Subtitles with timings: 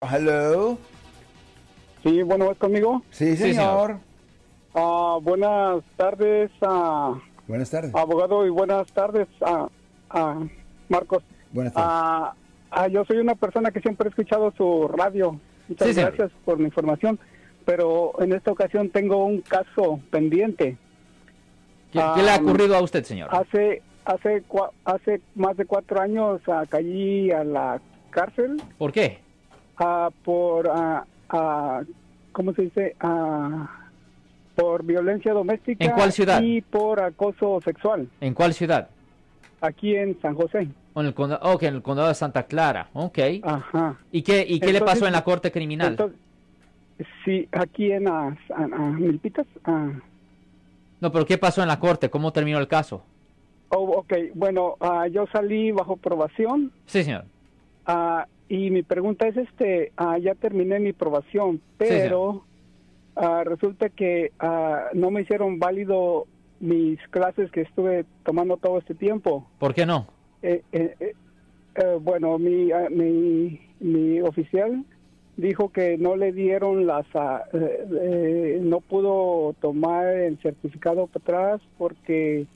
[0.00, 0.78] Hello.
[2.04, 3.02] Sí, bueno, ¿es conmigo?
[3.10, 3.98] Sí, Sí, señor.
[4.72, 7.92] Ah, buenas tardes, ah, Buenas tardes.
[7.94, 9.66] abogado, y buenas tardes, a
[10.88, 11.24] Marcos.
[11.52, 11.90] Buenas tardes.
[11.92, 12.34] Ah,
[12.70, 15.40] ah, yo soy una persona que siempre he escuchado su radio.
[15.66, 16.14] Muchas Sí, señor.
[16.16, 17.18] gracias por la información,
[17.64, 20.76] pero en esta ocasión tengo un caso pendiente.
[21.92, 23.30] ¿Qué, qué le ha ocurrido a usted, señor?
[23.32, 24.44] Hace hace
[24.84, 26.40] hace más de cuatro años
[26.70, 27.78] caí a la
[28.10, 29.18] cárcel ¿Por qué?
[29.78, 31.82] Ah, por, ah,
[32.32, 32.96] ¿cómo se dice?
[34.54, 35.84] Por violencia doméstica.
[35.84, 36.42] ¿En cuál ciudad?
[36.42, 38.88] Y por acoso sexual, ¿En cuál ciudad?
[39.60, 40.68] aquí en San José.
[40.94, 42.88] En el condado, ok, en el condado de Santa Clara.
[42.92, 43.18] Ok.
[43.42, 43.96] Ajá.
[44.10, 45.90] ¿Y qué, y qué le pasó en la corte criminal?
[45.90, 46.18] Entonces,
[47.24, 48.36] sí, aquí en ah,
[48.98, 49.46] Milpitas.
[51.00, 52.10] no, pero ¿qué pasó en la corte?
[52.10, 53.04] ¿Cómo terminó el caso?
[53.70, 57.24] Oh, ok, bueno, ah, yo salí bajo probación Sí, señor.
[57.86, 62.44] ah, y mi pregunta es, este, ah, ya terminé mi probación, pero
[63.16, 66.26] ah, resulta que ah, no me hicieron válido
[66.60, 69.46] mis clases que estuve tomando todo este tiempo.
[69.58, 70.06] ¿Por qué no?
[70.42, 71.14] Eh, eh, eh,
[71.74, 74.84] eh, bueno, mi, ah, mi, mi oficial
[75.38, 81.22] dijo que no le dieron las, ah, eh, eh, no pudo tomar el certificado para
[81.22, 82.46] atrás porque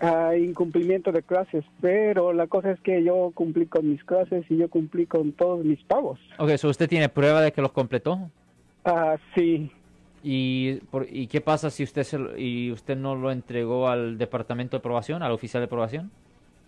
[0.00, 4.56] hay incumplimiento de clases, pero la cosa es que yo cumplí con mis clases y
[4.56, 6.18] yo cumplí con todos mis pagos.
[6.38, 8.30] Ok, so ¿usted tiene prueba de que los completó?
[8.84, 9.70] Ah, sí,
[10.26, 14.76] ¿Y, por- ¿Y qué pasa si usted se y usted no lo entregó al departamento
[14.76, 16.10] de aprobación, al oficial de aprobación?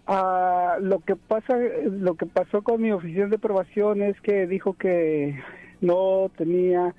[0.06, 4.74] Ah, lo que pasa, lo que pasó con mi oficial de aprobación es que dijo
[4.74, 5.40] que
[5.80, 6.94] no tenía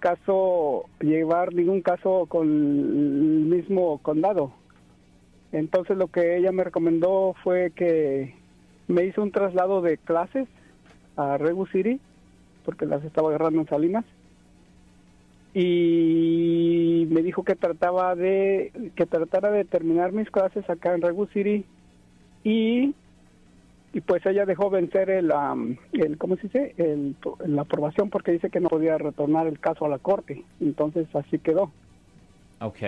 [0.00, 4.52] caso llevar ningún caso con el mismo condado.
[5.52, 8.34] Entonces lo que ella me recomendó fue que
[8.88, 10.48] me hizo un traslado de clases
[11.16, 12.00] a Regu City
[12.64, 14.04] porque las estaba agarrando en Salinas
[15.54, 21.26] y me dijo que trataba de que tratara de terminar mis clases acá en Regu
[21.26, 21.64] City
[22.44, 22.94] y
[23.94, 26.74] y pues ella dejó vencer el, am, el ¿cómo se dice?
[26.78, 27.14] El,
[27.46, 30.42] la aprobación porque dice que no podía retornar el caso a la corte.
[30.60, 31.70] Entonces así quedó.
[32.60, 32.78] Ok.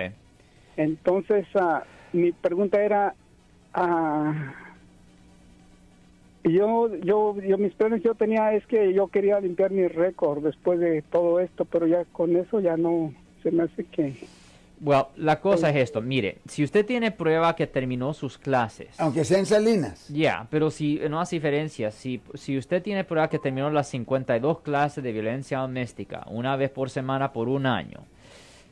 [0.79, 1.85] Entonces ah,
[2.15, 3.15] mi pregunta era,
[3.75, 4.55] ah,
[6.45, 10.79] yo, yo, yo mis planes yo tenía es que yo quería limpiar mi récord después
[10.79, 14.15] de todo esto, pero ya con eso ya no se me hace que
[14.81, 19.25] Well, la cosa es esto, mire, si usted tiene prueba que terminó sus clases, Aunque
[19.25, 20.09] sea en Salinas.
[20.09, 24.61] ya, pero si no hace diferencia, si, si usted tiene prueba que terminó las 52
[24.61, 28.01] clases de violencia doméstica una vez por semana por un año,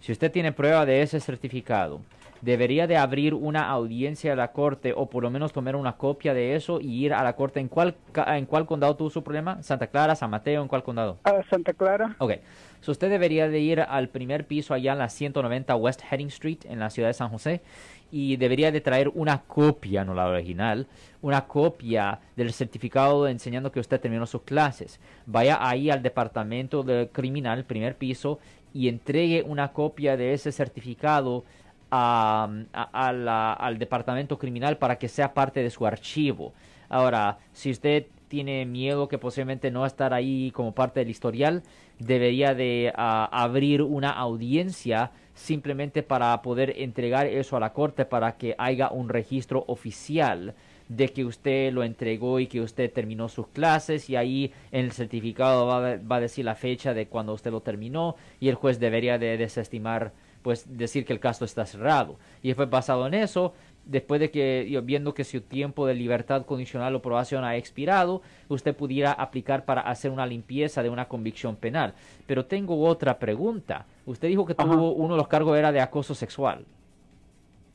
[0.00, 2.00] si usted tiene prueba de ese certificado,
[2.42, 6.34] debería de abrir una audiencia a la corte o por lo menos tomar una copia
[6.34, 7.60] de eso y ir a la corte.
[7.60, 7.94] ¿En cuál,
[8.26, 9.62] en cuál condado tuvo su problema?
[9.62, 10.60] ¿Santa Clara, San Mateo?
[10.60, 11.18] ¿En cuál condado?
[11.24, 12.32] a Santa Clara, Ok,
[12.80, 16.58] so usted debería de ir al primer piso allá en la 190 West Heading Street
[16.64, 17.62] en la ciudad de San José
[18.10, 20.86] y debería de traer una copia, no la original,
[21.22, 25.00] una copia del certificado enseñando que usted terminó sus clases.
[25.24, 28.38] Vaya ahí al departamento de criminal, primer piso,
[28.74, 31.44] y entregue una copia de ese certificado
[31.92, 36.52] a- al departamento criminal para que sea parte de su archivo.
[36.88, 41.62] Ahora, si usted tiene miedo que posiblemente no estar ahí como parte del historial,
[41.98, 48.54] debería de abrir una audiencia simplemente para poder entregar eso a la corte para que
[48.58, 50.54] haya un registro oficial
[50.96, 54.92] de que usted lo entregó y que usted terminó sus clases y ahí en el
[54.92, 58.54] certificado va, a- va a decir la fecha de cuando usted lo terminó y el
[58.56, 62.16] juez debería de desestimar pues decir que el caso está cerrado.
[62.42, 63.54] Y fue basado en eso
[63.86, 68.74] después de que viendo que su tiempo de libertad condicional o probación ha expirado usted
[68.76, 71.94] pudiera aplicar para hacer una limpieza de una convicción penal.
[72.26, 73.86] Pero tengo otra pregunta.
[74.04, 74.64] Usted dijo que Ajá.
[74.70, 76.64] tuvo uno de los cargos era de acoso sexual.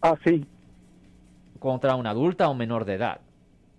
[0.01, 0.45] Ah sí,
[1.59, 3.21] contra una adulta o menor de edad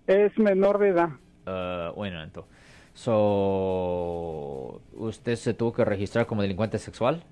[0.09, 1.09] es menor de edad.
[1.45, 2.51] Uh, bueno, entonces.
[2.93, 7.23] So, ¿Usted se tuvo que registrar como delincuente sexual?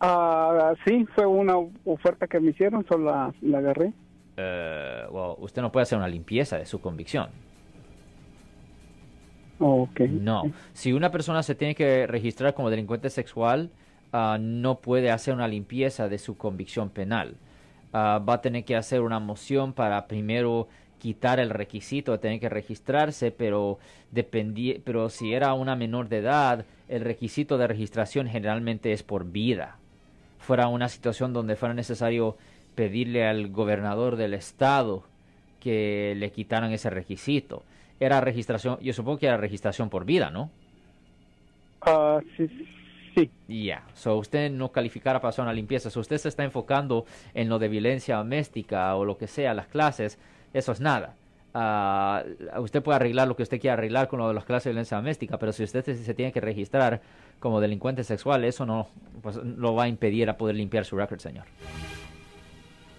[0.00, 3.92] Ah, sí, fue una oferta que me hicieron, solo la, la agarré.
[4.36, 7.28] Uh, well, usted no puede hacer una limpieza de su convicción.
[9.58, 10.00] Ok.
[10.00, 10.44] No.
[10.72, 13.70] Si una persona se tiene que registrar como delincuente sexual,
[14.12, 17.36] ah, no puede hacer una limpieza de su convicción penal.
[17.92, 22.38] Ah, va a tener que hacer una moción para primero quitar el requisito de tener
[22.38, 23.78] que registrarse, pero
[24.12, 29.24] dependí, pero si era una menor de edad, el requisito de registración generalmente es por
[29.24, 29.76] vida.
[30.38, 32.36] Fuera una situación donde fuera necesario
[32.74, 35.04] pedirle al gobernador del estado
[35.58, 37.64] que le quitaran ese requisito.
[37.98, 40.50] Era registración, yo supongo que era registración por vida, ¿no?
[41.82, 42.48] Ah, sí,
[43.24, 43.64] sí.
[43.64, 47.48] Ya, so usted no calificara para hacer una limpieza, so usted se está enfocando en
[47.48, 50.18] lo de violencia doméstica o lo que sea, las clases,
[50.52, 51.14] eso es nada.
[51.52, 52.22] Ah,
[52.58, 54.96] usted puede arreglar lo que usted quiera arreglar con lo de las clases de violencia
[54.96, 57.00] doméstica, pero si usted se, se tiene que registrar
[57.40, 58.88] como delincuente sexual, eso no
[59.22, 61.46] pues, lo va a impedir a poder limpiar su record, señor.